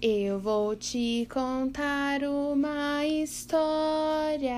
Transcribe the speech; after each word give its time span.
Eu 0.00 0.38
vou 0.38 0.76
te 0.76 1.26
contar 1.28 2.22
uma 2.22 3.04
história 3.04 4.54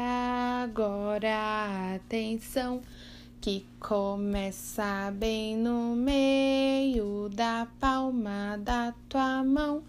agora. 0.62 1.94
Atenção, 1.94 2.82
que 3.40 3.64
começa 3.80 5.10
bem 5.14 5.56
no 5.56 5.96
meio 5.96 7.30
da 7.30 7.66
palma 7.80 8.58
da 8.58 8.92
tua 9.08 9.42
mão. 9.42 9.82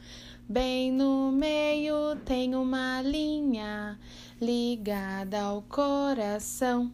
Bem 0.48 0.90
no 0.90 1.34
meio 1.34 2.16
tem 2.24 2.56
uma 2.56 3.02
linha 3.02 4.00
ligada 4.40 5.42
ao 5.42 5.64
coração 5.64 6.94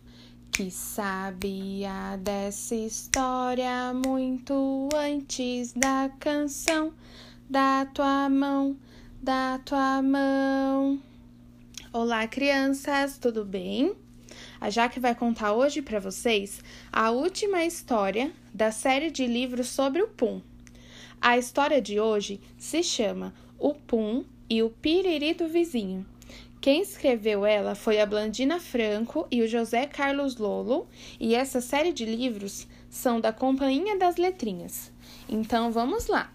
que 0.51 0.71
sabia 0.71 2.17
dessa 2.19 2.73
história 2.73 3.93
muito 3.93 4.89
antes 4.95 5.73
da 5.73 6.09
canção 6.19 6.91
da 7.49 7.85
tua 7.85 8.27
mão, 8.29 8.77
da 9.23 9.59
tua 9.59 10.01
mão. 10.01 11.01
Olá, 11.93 12.27
crianças, 12.27 13.17
tudo 13.17 13.45
bem? 13.45 13.95
A 14.59 14.69
Jaque 14.69 14.99
vai 14.99 15.15
contar 15.15 15.53
hoje 15.53 15.81
para 15.81 15.97
vocês 15.97 16.61
a 16.91 17.09
última 17.09 17.63
história 17.63 18.33
da 18.53 18.69
série 18.69 19.09
de 19.09 19.25
livros 19.25 19.69
sobre 19.69 20.01
o 20.01 20.09
Pum. 20.09 20.41
A 21.21 21.37
história 21.37 21.81
de 21.81 22.01
hoje 22.01 22.41
se 22.57 22.83
chama 22.83 23.33
O 23.57 23.73
Pum 23.73 24.25
e 24.49 24.61
o 24.61 24.69
Piriri 24.69 25.33
do 25.33 25.47
Vizinho. 25.47 26.05
Quem 26.59 26.81
escreveu 26.81 27.45
ela 27.45 27.75
foi 27.75 28.01
a 28.01 28.05
Blandina 28.05 28.59
Franco 28.59 29.25
e 29.31 29.41
o 29.41 29.47
José 29.47 29.85
Carlos 29.87 30.35
Lolo, 30.35 30.85
e 31.17 31.33
essa 31.33 31.61
série 31.61 31.93
de 31.93 32.03
livros 32.03 32.67
são 32.89 33.21
da 33.21 33.31
Companhia 33.31 33.97
das 33.97 34.17
Letrinhas. 34.17 34.91
Então 35.29 35.71
vamos 35.71 36.07
lá 36.07 36.33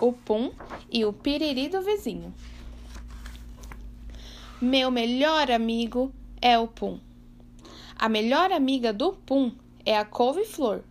o 0.00 0.12
Pum 0.12 0.50
e 0.90 1.04
o 1.04 1.12
Piriri 1.12 1.68
do 1.68 1.82
vizinho. 1.82 2.34
Meu 4.60 4.90
melhor 4.90 5.50
amigo 5.50 6.12
é 6.40 6.58
o 6.58 6.68
Pum. 6.68 6.98
A 7.98 8.08
melhor 8.08 8.52
amiga 8.52 8.92
do 8.92 9.12
Pum 9.12 9.52
é 9.84 9.96
a 9.96 10.04
couve-flor, 10.04 10.82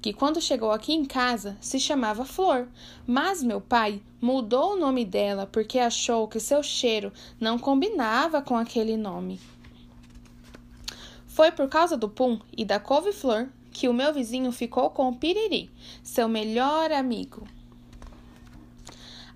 que 0.00 0.12
quando 0.12 0.40
chegou 0.40 0.70
aqui 0.70 0.92
em 0.92 1.04
casa 1.04 1.56
se 1.60 1.78
chamava 1.78 2.24
Flor, 2.24 2.68
mas 3.06 3.42
meu 3.42 3.60
pai 3.60 4.00
mudou 4.20 4.72
o 4.74 4.76
nome 4.76 5.04
dela 5.04 5.46
porque 5.46 5.78
achou 5.78 6.28
que 6.28 6.38
seu 6.38 6.62
cheiro 6.62 7.12
não 7.40 7.58
combinava 7.58 8.42
com 8.42 8.56
aquele 8.56 8.96
nome. 8.96 9.40
Foi 11.26 11.50
por 11.50 11.68
causa 11.68 11.96
do 11.96 12.08
Pum 12.08 12.38
e 12.56 12.64
da 12.64 12.78
couve-flor 12.78 13.48
que 13.72 13.88
o 13.88 13.94
meu 13.94 14.12
vizinho 14.12 14.52
ficou 14.52 14.90
com 14.90 15.08
o 15.08 15.16
Piriri, 15.16 15.70
seu 16.02 16.28
melhor 16.28 16.92
amigo. 16.92 17.46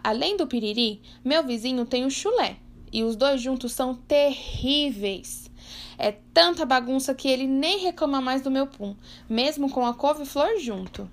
Além 0.05 0.37
do 0.37 0.47
piriri, 0.47 1.01
meu 1.25 1.43
vizinho 1.43 1.87
tem 1.87 2.05
o 2.05 2.11
chulé. 2.11 2.59
E 2.93 3.03
os 3.03 3.17
dois 3.17 3.41
juntos 3.41 3.73
são 3.73 3.95
terríveis. 3.95 5.51
É 5.97 6.13
tanta 6.13 6.67
bagunça 6.67 7.15
que 7.15 7.27
ele 7.27 7.47
nem 7.47 7.79
reclama 7.79 8.21
mais 8.21 8.43
do 8.43 8.51
meu 8.51 8.67
pum, 8.67 8.95
mesmo 9.27 9.71
com 9.71 9.87
a 9.87 9.95
couve-flor 9.95 10.59
junto. 10.59 11.11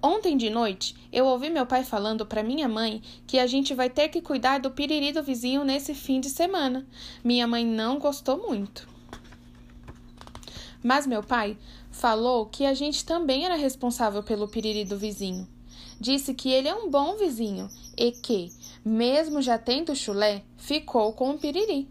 Ontem 0.00 0.36
de 0.36 0.48
noite, 0.48 0.94
eu 1.12 1.26
ouvi 1.26 1.50
meu 1.50 1.66
pai 1.66 1.82
falando 1.82 2.24
para 2.24 2.40
minha 2.40 2.68
mãe 2.68 3.02
que 3.26 3.40
a 3.40 3.48
gente 3.48 3.74
vai 3.74 3.90
ter 3.90 4.10
que 4.10 4.22
cuidar 4.22 4.58
do 4.58 4.70
piriri 4.70 5.10
do 5.10 5.22
vizinho 5.22 5.64
nesse 5.64 5.92
fim 5.92 6.20
de 6.20 6.30
semana. 6.30 6.86
Minha 7.24 7.48
mãe 7.48 7.66
não 7.66 7.98
gostou 7.98 8.46
muito. 8.46 8.86
Mas 10.80 11.04
meu 11.04 11.22
pai 11.22 11.58
falou 11.90 12.46
que 12.46 12.64
a 12.64 12.74
gente 12.74 13.04
também 13.04 13.44
era 13.44 13.56
responsável 13.56 14.22
pelo 14.22 14.46
piriri 14.46 14.84
do 14.84 14.96
vizinho 14.96 15.48
disse 16.00 16.34
que 16.34 16.50
ele 16.50 16.68
é 16.68 16.74
um 16.74 16.90
bom 16.90 17.16
vizinho 17.16 17.68
e 17.96 18.12
que, 18.12 18.50
mesmo 18.84 19.40
já 19.40 19.58
tendo 19.58 19.94
chulé, 19.94 20.42
ficou 20.56 21.12
com 21.12 21.30
o 21.30 21.38
piriri. 21.38 21.88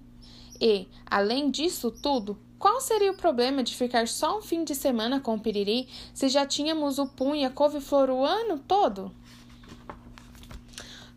E, 0.60 0.88
além 1.06 1.50
disso 1.50 1.92
tudo, 1.92 2.38
qual 2.58 2.80
seria 2.80 3.12
o 3.12 3.18
problema 3.18 3.62
de 3.62 3.76
ficar 3.76 4.08
só 4.08 4.38
um 4.38 4.42
fim 4.42 4.64
de 4.64 4.74
semana 4.74 5.20
com 5.20 5.36
o 5.36 5.40
piriri 5.40 5.88
se 6.14 6.30
já 6.30 6.46
tínhamos 6.46 6.98
o 6.98 7.08
pum 7.08 7.36
e 7.36 7.44
a 7.44 7.50
couve-flor 7.50 8.10
o 8.10 8.24
ano 8.24 8.58
todo? 8.60 9.12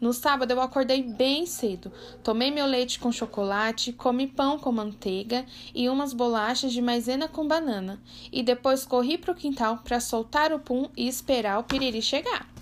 No 0.01 0.13
sábado 0.13 0.51
eu 0.51 0.61
acordei 0.61 1.03
bem 1.03 1.47
cedo, 1.47 1.91
tomei 2.23 2.51
meu 2.51 2.67
leite 2.67 2.99
com 2.99 3.11
chocolate, 3.11 3.93
comi 3.93 4.27
pão 4.27 4.59
com 4.59 4.71
manteiga 4.71 5.47
e 5.75 5.89
umas 5.89 6.13
bolachas 6.13 6.73
de 6.73 6.83
maisena 6.83 7.29
com 7.29 7.49
banana, 7.49 8.03
e 8.31 8.43
depois 8.43 8.85
corri 8.85 9.17
para 9.17 9.33
o 9.33 9.35
quintal 9.35 9.79
para 9.79 10.01
soltar 10.01 10.53
o 10.53 10.59
pum 10.59 10.91
e 10.97 11.09
esperar 11.09 11.59
o 11.61 11.65
piriri 11.65 12.03
chegar. 12.03 12.56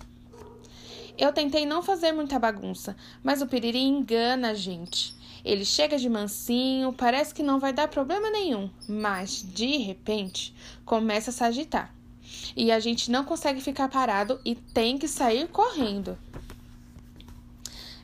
Eu 1.17 1.33
tentei 1.33 1.65
não 1.65 1.81
fazer 1.81 2.11
muita 2.11 2.41
bagunça, 2.41 2.97
mas 3.23 3.41
o 3.41 3.47
piriri 3.47 3.81
engana 3.81 4.51
a 4.51 4.55
gente. 4.55 5.15
Ele 5.45 5.65
chega 5.65 5.97
de 5.97 6.09
mansinho, 6.09 6.93
parece 6.93 7.33
que 7.33 7.43
não 7.43 7.61
vai 7.61 7.73
dar 7.73 7.87
problema 7.87 8.31
nenhum, 8.31 8.69
mas 8.89 9.43
de 9.43 9.77
repente 9.77 10.53
começa 10.85 11.31
a 11.31 11.33
se 11.33 11.45
agitar. 11.45 11.95
E 12.57 12.73
a 12.73 12.81
gente 12.81 13.13
não 13.13 13.25
consegue 13.25 13.61
ficar 13.61 13.89
parado 13.89 14.41
e 14.45 14.57
tem 14.57 14.99
que 14.99 15.07
sair 15.07 15.47
correndo. 15.49 16.19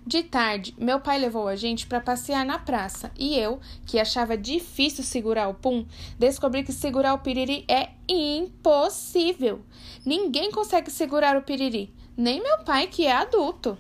De 0.07 0.23
tarde, 0.23 0.75
meu 0.79 1.01
pai 1.01 1.19
levou 1.19 1.49
a 1.49 1.57
gente 1.57 1.87
para 1.87 2.01
passear 2.01 2.45
na 2.45 2.59
praça 2.59 3.11
e 3.19 3.37
eu, 3.37 3.61
que 3.87 3.99
achava 3.99 4.37
difícil 4.37 5.03
segurar 5.03 5.49
o 5.49 5.55
pum, 5.55 5.85
descobri 6.19 6.63
que 6.63 6.73
segurar 6.73 7.15
o 7.15 7.19
piriri 7.19 7.65
é 7.69 7.91
impossível. 8.09 9.63
Ninguém 10.07 10.53
consegue 10.53 10.91
segurar 10.91 11.37
o 11.37 11.43
piriri 11.43 11.93
nem 12.21 12.43
meu 12.43 12.59
pai, 12.59 12.87
que 12.87 13.07
é 13.07 13.13
adulto. 13.13 13.79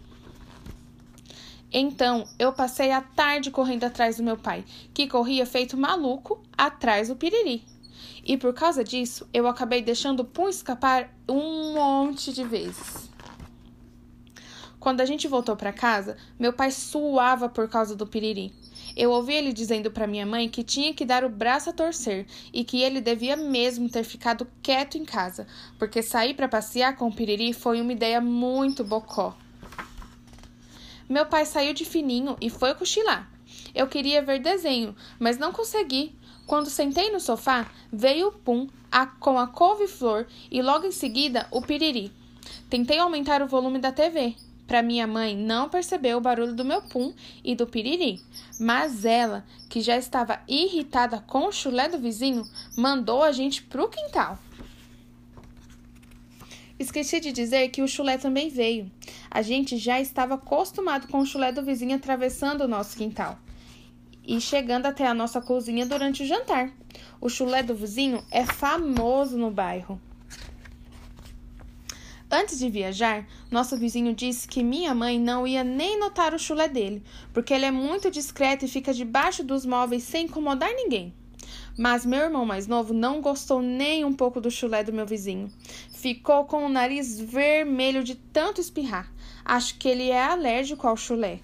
Então, 1.70 2.26
eu 2.38 2.52
passei 2.52 2.90
a 2.90 3.00
tarde 3.00 3.50
correndo 3.50 3.84
atrás 3.84 4.16
do 4.16 4.22
meu 4.22 4.36
pai, 4.36 4.64
que 4.94 5.06
corria 5.06 5.44
feito 5.44 5.76
maluco 5.76 6.42
atrás 6.56 7.08
do 7.08 7.16
piriri. 7.16 7.62
E 8.24 8.36
por 8.36 8.54
causa 8.54 8.82
disso, 8.82 9.28
eu 9.32 9.46
acabei 9.46 9.82
deixando 9.82 10.20
o 10.20 10.24
pum 10.24 10.48
escapar 10.48 11.14
um 11.28 11.74
monte 11.74 12.32
de 12.32 12.42
vezes. 12.42 13.10
Quando 14.80 15.02
a 15.02 15.04
gente 15.04 15.28
voltou 15.28 15.54
para 15.54 15.72
casa, 15.72 16.16
meu 16.38 16.52
pai 16.52 16.70
suava 16.70 17.46
por 17.46 17.68
causa 17.68 17.94
do 17.94 18.06
piriri. 18.06 18.52
Eu 18.96 19.10
ouvi 19.10 19.34
ele 19.34 19.52
dizendo 19.52 19.90
para 19.90 20.06
minha 20.06 20.26
mãe 20.26 20.48
que 20.48 20.62
tinha 20.62 20.92
que 20.92 21.04
dar 21.04 21.24
o 21.24 21.28
braço 21.28 21.70
a 21.70 21.72
torcer 21.72 22.26
e 22.52 22.64
que 22.64 22.82
ele 22.82 23.00
devia 23.00 23.36
mesmo 23.36 23.88
ter 23.88 24.04
ficado 24.04 24.46
quieto 24.62 24.98
em 24.98 25.04
casa, 25.04 25.46
porque 25.78 26.02
sair 26.02 26.34
para 26.34 26.48
passear 26.48 26.96
com 26.96 27.08
o 27.08 27.14
piriri 27.14 27.52
foi 27.52 27.80
uma 27.80 27.92
ideia 27.92 28.20
muito 28.20 28.84
bocó. 28.84 29.36
Meu 31.08 31.26
pai 31.26 31.44
saiu 31.44 31.74
de 31.74 31.84
fininho 31.84 32.36
e 32.40 32.48
foi 32.48 32.74
cochilar. 32.74 33.28
Eu 33.74 33.86
queria 33.86 34.22
ver 34.22 34.40
desenho, 34.40 34.94
mas 35.18 35.38
não 35.38 35.52
consegui. 35.52 36.14
Quando 36.46 36.70
sentei 36.70 37.10
no 37.10 37.20
sofá, 37.20 37.70
veio 37.92 38.28
o 38.28 38.32
pum 38.32 38.68
a, 38.90 39.06
com 39.06 39.38
a 39.38 39.46
couve-flor 39.46 40.26
e 40.50 40.62
logo 40.62 40.86
em 40.86 40.92
seguida 40.92 41.46
o 41.50 41.62
piriri. 41.62 42.12
Tentei 42.68 42.98
aumentar 42.98 43.42
o 43.42 43.46
volume 43.46 43.78
da 43.78 43.92
TV, 43.92 44.36
para 44.70 44.84
minha 44.84 45.04
mãe 45.04 45.36
não 45.36 45.68
perceber 45.68 46.14
o 46.14 46.20
barulho 46.20 46.54
do 46.54 46.64
meu 46.64 46.80
pum 46.80 47.12
e 47.42 47.56
do 47.56 47.66
piriri, 47.66 48.20
mas 48.60 49.04
ela, 49.04 49.44
que 49.68 49.80
já 49.80 49.96
estava 49.96 50.38
irritada 50.46 51.18
com 51.26 51.48
o 51.48 51.52
chulé 51.52 51.88
do 51.88 51.98
vizinho, 51.98 52.48
mandou 52.76 53.24
a 53.24 53.32
gente 53.32 53.64
pro 53.64 53.88
quintal. 53.88 54.38
Esqueci 56.78 57.18
de 57.18 57.32
dizer 57.32 57.68
que 57.70 57.82
o 57.82 57.88
chulé 57.88 58.16
também 58.16 58.48
veio. 58.48 58.88
A 59.28 59.42
gente 59.42 59.76
já 59.76 60.00
estava 60.00 60.34
acostumado 60.34 61.08
com 61.08 61.18
o 61.18 61.26
chulé 61.26 61.50
do 61.50 61.64
vizinho 61.64 61.96
atravessando 61.96 62.60
o 62.60 62.68
nosso 62.68 62.96
quintal 62.96 63.40
e 64.24 64.40
chegando 64.40 64.86
até 64.86 65.04
a 65.04 65.12
nossa 65.12 65.40
cozinha 65.40 65.84
durante 65.84 66.22
o 66.22 66.26
jantar. 66.26 66.70
O 67.20 67.28
chulé 67.28 67.64
do 67.64 67.74
vizinho 67.74 68.24
é 68.30 68.46
famoso 68.46 69.36
no 69.36 69.50
bairro. 69.50 70.00
Antes 72.32 72.60
de 72.60 72.70
viajar, 72.70 73.26
nosso 73.50 73.76
vizinho 73.76 74.14
disse 74.14 74.46
que 74.46 74.62
minha 74.62 74.94
mãe 74.94 75.18
não 75.18 75.44
ia 75.44 75.64
nem 75.64 75.98
notar 75.98 76.32
o 76.32 76.38
chulé 76.38 76.68
dele, 76.68 77.02
porque 77.32 77.52
ele 77.52 77.64
é 77.64 77.72
muito 77.72 78.08
discreto 78.08 78.64
e 78.64 78.68
fica 78.68 78.94
debaixo 78.94 79.42
dos 79.42 79.66
móveis 79.66 80.04
sem 80.04 80.26
incomodar 80.26 80.72
ninguém. 80.72 81.12
Mas 81.76 82.06
meu 82.06 82.20
irmão 82.20 82.46
mais 82.46 82.68
novo 82.68 82.94
não 82.94 83.20
gostou 83.20 83.60
nem 83.60 84.04
um 84.04 84.12
pouco 84.12 84.40
do 84.40 84.48
chulé 84.48 84.84
do 84.84 84.92
meu 84.92 85.04
vizinho. 85.04 85.50
Ficou 85.92 86.44
com 86.44 86.64
o 86.64 86.68
nariz 86.68 87.18
vermelho 87.18 88.04
de 88.04 88.14
tanto 88.14 88.60
espirrar. 88.60 89.12
Acho 89.44 89.76
que 89.76 89.88
ele 89.88 90.10
é 90.10 90.22
alérgico 90.22 90.86
ao 90.86 90.96
chulé. 90.96 91.40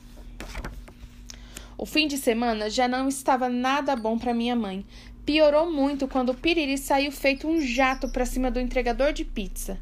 O 1.77 1.85
fim 1.85 2.07
de 2.07 2.17
semana 2.17 2.71
já 2.71 2.87
não 2.87 3.09
estava 3.09 3.49
nada 3.49 3.97
bom 3.97 4.17
para 4.17 4.33
minha 4.33 4.55
mãe. 4.55 4.87
Piorou 5.25 5.73
muito 5.73 6.07
quando 6.07 6.31
o 6.31 6.35
piriri 6.35 6.79
saiu 6.79 7.11
feito 7.11 7.49
um 7.49 7.61
jato 7.61 8.09
para 8.09 8.25
cima 8.25 8.49
do 8.49 8.61
entregador 8.61 9.13
de 9.13 9.25
pizza. 9.25 9.77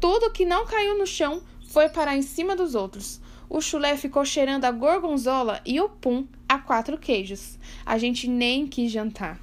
Tudo 0.00 0.30
que 0.30 0.44
não 0.44 0.66
caiu 0.66 0.98
no 0.98 1.06
chão 1.06 1.42
foi 1.68 1.88
parar 1.88 2.16
em 2.16 2.22
cima 2.22 2.54
dos 2.54 2.74
outros. 2.74 3.20
O 3.48 3.60
chulé 3.60 3.96
ficou 3.96 4.24
cheirando 4.24 4.64
a 4.64 4.70
gorgonzola 4.70 5.60
e 5.64 5.80
o 5.80 5.88
pum 5.88 6.26
a 6.48 6.58
quatro 6.58 6.98
queijos. 6.98 7.58
A 7.84 7.96
gente 7.96 8.28
nem 8.28 8.66
quis 8.66 8.90
jantar. 8.90 9.40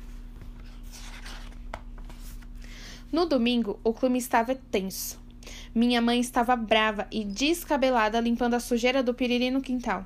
No 3.11 3.25
domingo, 3.25 3.79
o 3.83 3.93
clima 3.93 4.17
estava 4.17 4.55
tenso. 4.55 5.19
Minha 5.73 6.01
mãe 6.01 6.19
estava 6.19 6.55
brava 6.55 7.07
e 7.11 7.23
descabelada 7.23 8.19
limpando 8.19 8.55
a 8.55 8.59
sujeira 8.59 9.01
do 9.01 9.13
piriri 9.13 9.51
no 9.51 9.61
quintal. 9.61 10.05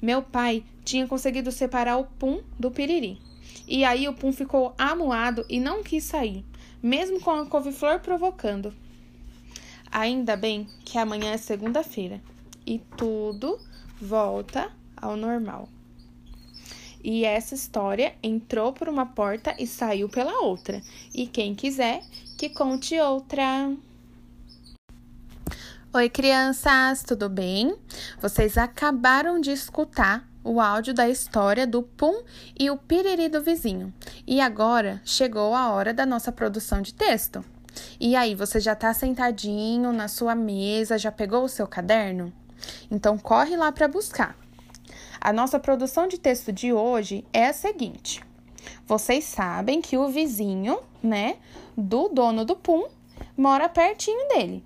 Meu 0.00 0.22
pai 0.22 0.64
tinha 0.84 1.06
conseguido 1.06 1.50
separar 1.52 1.96
o 1.96 2.04
pum 2.04 2.42
do 2.58 2.70
piriri. 2.70 3.18
E 3.66 3.84
aí 3.84 4.08
o 4.08 4.14
pum 4.14 4.32
ficou 4.32 4.74
amuado 4.78 5.44
e 5.48 5.58
não 5.58 5.82
quis 5.82 6.04
sair, 6.04 6.44
mesmo 6.82 7.20
com 7.20 7.30
a 7.30 7.46
couve-flor 7.46 8.00
provocando. 8.00 8.72
Ainda 9.90 10.36
bem 10.36 10.66
que 10.84 10.98
amanhã 10.98 11.32
é 11.32 11.36
segunda-feira 11.36 12.20
e 12.66 12.78
tudo 12.96 13.58
volta 14.00 14.70
ao 14.96 15.16
normal. 15.16 15.68
E 17.02 17.24
essa 17.24 17.54
história 17.54 18.14
entrou 18.22 18.72
por 18.72 18.88
uma 18.88 19.06
porta 19.06 19.54
e 19.58 19.66
saiu 19.66 20.08
pela 20.08 20.42
outra. 20.42 20.82
E 21.14 21.26
quem 21.26 21.54
quiser, 21.54 22.02
que 22.36 22.48
conte 22.48 22.98
outra. 22.98 23.72
Oi, 25.92 26.10
crianças, 26.10 27.04
tudo 27.04 27.28
bem? 27.28 27.74
Vocês 28.20 28.58
acabaram 28.58 29.40
de 29.40 29.50
escutar 29.50 30.28
o 30.42 30.60
áudio 30.60 30.92
da 30.92 31.08
história 31.08 31.66
do 31.66 31.82
Pum 31.82 32.22
e 32.58 32.70
o 32.70 32.76
Piriri 32.76 33.28
do 33.28 33.42
vizinho. 33.42 33.94
E 34.26 34.40
agora 34.40 35.00
chegou 35.04 35.54
a 35.54 35.70
hora 35.70 35.94
da 35.94 36.04
nossa 36.04 36.30
produção 36.30 36.82
de 36.82 36.92
texto. 36.92 37.44
E 37.98 38.14
aí, 38.16 38.34
você 38.34 38.60
já 38.60 38.72
está 38.72 38.92
sentadinho 38.92 39.92
na 39.92 40.08
sua 40.08 40.34
mesa, 40.34 40.98
já 40.98 41.10
pegou 41.12 41.44
o 41.44 41.48
seu 41.48 41.66
caderno? 41.66 42.32
Então 42.90 43.18
corre 43.18 43.56
lá 43.56 43.70
para 43.72 43.88
buscar. 43.88 44.36
A 45.20 45.32
nossa 45.32 45.58
produção 45.58 46.06
de 46.06 46.18
texto 46.18 46.52
de 46.52 46.72
hoje 46.72 47.24
é 47.32 47.46
a 47.46 47.52
seguinte: 47.52 48.22
vocês 48.86 49.24
sabem 49.24 49.80
que 49.80 49.96
o 49.96 50.08
vizinho, 50.08 50.78
né, 51.02 51.36
do 51.76 52.08
dono 52.08 52.44
do 52.44 52.56
Pum 52.56 52.86
mora 53.36 53.68
pertinho 53.68 54.28
dele. 54.28 54.64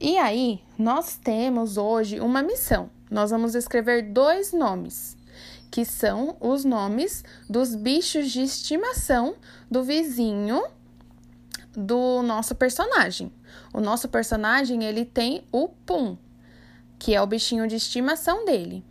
E 0.00 0.18
aí, 0.18 0.60
nós 0.76 1.16
temos 1.16 1.76
hoje 1.76 2.20
uma 2.20 2.42
missão. 2.42 2.90
Nós 3.10 3.30
vamos 3.30 3.54
escrever 3.54 4.12
dois 4.12 4.52
nomes, 4.52 5.16
que 5.70 5.84
são 5.84 6.36
os 6.40 6.64
nomes 6.64 7.24
dos 7.48 7.74
bichos 7.74 8.30
de 8.30 8.42
estimação 8.42 9.36
do 9.70 9.84
vizinho 9.84 10.62
do 11.76 12.22
nosso 12.22 12.54
personagem. 12.54 13.32
O 13.72 13.80
nosso 13.80 14.08
personagem, 14.08 14.84
ele 14.84 15.04
tem 15.04 15.44
o 15.50 15.68
Pum, 15.68 16.16
que 16.98 17.14
é 17.14 17.20
o 17.20 17.26
bichinho 17.26 17.66
de 17.66 17.76
estimação 17.76 18.44
dele. 18.44 18.84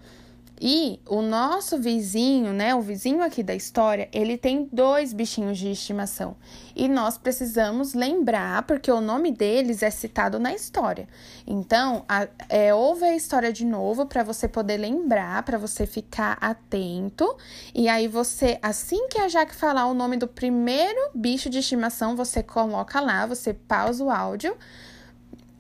E 0.64 1.00
o 1.10 1.24
nosso 1.24 1.80
vizinho, 1.80 2.54
né, 2.54 2.76
o 2.76 2.82
vizinho 2.82 3.24
aqui 3.24 3.42
da 3.42 3.56
história, 3.56 4.08
ele 4.14 4.38
tem 4.38 4.70
dois 4.72 5.12
bichinhos 5.12 5.58
de 5.58 5.72
estimação. 5.72 6.36
E 6.76 6.88
nós 6.88 7.18
precisamos 7.18 7.96
lembrar, 7.96 8.62
porque 8.68 8.92
o 8.92 9.02
nome 9.02 9.32
deles 9.32 9.82
é 9.82 9.90
citado 9.90 10.38
na 10.40 10.54
história. 10.54 11.08
Então, 11.48 12.06
a, 12.08 12.28
é, 12.48 12.72
ouve 12.76 13.06
a 13.06 13.16
história 13.16 13.52
de 13.52 13.66
novo 13.66 14.06
para 14.06 14.22
você 14.22 14.48
poder 14.48 14.78
lembrar, 14.78 15.42
para 15.42 15.58
você 15.58 15.88
ficar 15.88 16.38
atento. 16.40 17.36
E 17.74 17.90
aí 17.90 18.08
você, 18.08 18.60
assim 18.62 19.08
que 19.08 19.20
a 19.20 19.28
Jaque 19.28 19.56
falar 19.56 19.88
o 19.88 19.96
nome 19.96 20.16
do 20.16 20.28
primeiro 20.28 21.10
bicho 21.16 21.50
de 21.50 21.58
estimação, 21.58 22.16
você 22.16 22.44
coloca 22.44 23.02
lá, 23.02 23.26
você 23.26 23.52
pausa 23.52 24.04
o 24.04 24.12
áudio 24.12 24.56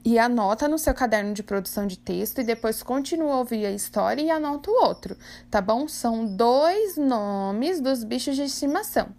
e 0.03 0.17
anota 0.17 0.67
no 0.67 0.77
seu 0.77 0.93
caderno 0.93 1.33
de 1.33 1.43
produção 1.43 1.85
de 1.85 1.97
texto 1.97 2.41
e 2.41 2.43
depois 2.43 2.81
continua 2.81 3.33
a 3.33 3.37
ouvir 3.37 3.65
a 3.65 3.71
história 3.71 4.21
e 4.21 4.31
anota 4.31 4.71
o 4.71 4.83
outro, 4.83 5.15
tá 5.49 5.61
bom? 5.61 5.87
São 5.87 6.25
dois 6.25 6.97
nomes 6.97 7.79
dos 7.79 8.03
bichos 8.03 8.35
de 8.35 8.43
estimação. 8.43 9.09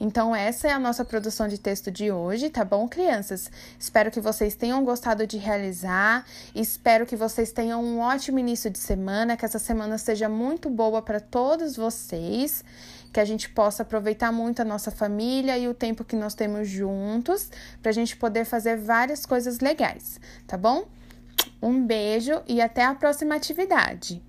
Então, 0.00 0.34
essa 0.34 0.68
é 0.68 0.72
a 0.72 0.78
nossa 0.78 1.04
produção 1.04 1.46
de 1.48 1.58
texto 1.58 1.90
de 1.90 2.10
hoje, 2.10 2.50
tá 2.50 2.64
bom, 2.64 2.88
crianças? 2.88 3.50
Espero 3.78 4.10
que 4.10 4.20
vocês 4.20 4.54
tenham 4.54 4.84
gostado 4.84 5.26
de 5.26 5.38
realizar, 5.38 6.26
espero 6.54 7.06
que 7.06 7.16
vocês 7.16 7.52
tenham 7.52 7.82
um 7.82 8.00
ótimo 8.00 8.38
início 8.38 8.70
de 8.70 8.78
semana, 8.78 9.36
que 9.36 9.44
essa 9.44 9.58
semana 9.58 9.96
seja 9.96 10.28
muito 10.28 10.68
boa 10.68 11.00
para 11.00 11.20
todos 11.20 11.76
vocês 11.76 12.64
que 13.12 13.20
a 13.20 13.24
gente 13.24 13.48
possa 13.50 13.82
aproveitar 13.82 14.32
muito 14.32 14.62
a 14.62 14.64
nossa 14.64 14.90
família 14.90 15.58
e 15.58 15.68
o 15.68 15.74
tempo 15.74 16.02
que 16.02 16.16
nós 16.16 16.34
temos 16.34 16.68
juntos, 16.68 17.50
para 17.82 17.90
a 17.90 17.92
gente 17.92 18.16
poder 18.16 18.44
fazer 18.44 18.76
várias 18.76 19.26
coisas 19.26 19.60
legais, 19.60 20.18
tá 20.46 20.56
bom? 20.56 20.86
Um 21.62 21.86
beijo 21.86 22.42
e 22.46 22.60
até 22.60 22.84
a 22.84 22.94
próxima 22.94 23.34
atividade! 23.34 24.22